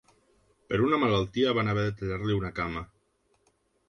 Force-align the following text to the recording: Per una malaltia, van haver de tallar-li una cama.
Per 0.69 0.77
una 0.85 0.97
malaltia, 1.03 1.51
van 1.57 1.69
haver 1.73 1.83
de 1.87 1.91
tallar-li 1.99 2.39
una 2.39 2.51
cama. 2.61 2.83